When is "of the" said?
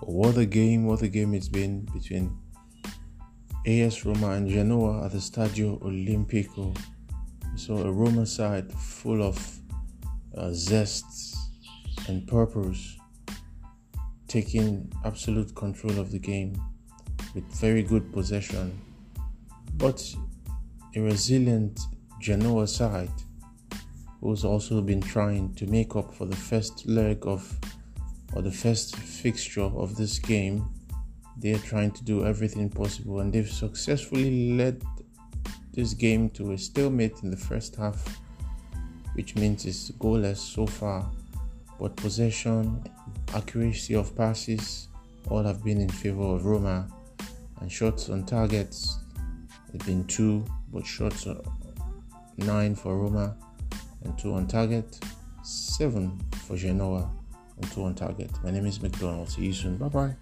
15.98-16.18